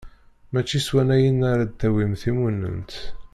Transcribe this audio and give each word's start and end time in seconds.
Mačči 0.51 0.79
s 0.85 0.87
wannayen 0.93 1.39
ara 1.51 1.63
d-tawim 1.69 2.13
timunnent. 2.21 2.91